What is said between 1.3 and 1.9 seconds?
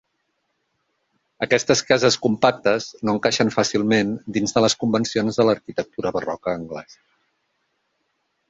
Aquestes